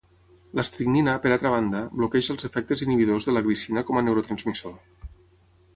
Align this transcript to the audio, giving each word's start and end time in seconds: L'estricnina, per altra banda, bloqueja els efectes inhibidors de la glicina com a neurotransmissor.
L'estricnina, 0.59 1.13
per 1.25 1.33
altra 1.35 1.51
banda, 1.55 1.81
bloqueja 1.99 2.33
els 2.37 2.49
efectes 2.49 2.83
inhibidors 2.87 3.29
de 3.29 3.37
la 3.37 3.45
glicina 3.49 3.87
com 3.91 3.99
a 4.01 4.05
neurotransmissor. 4.09 4.77